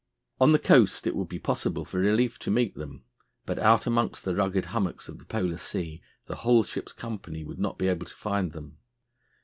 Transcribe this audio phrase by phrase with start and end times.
[0.39, 3.03] On the coast it would be possible for relief to meet them,
[3.45, 7.59] but out amongst the rugged hummocks of the Polar Sea the whole ship's company would
[7.59, 8.79] not be able to find them.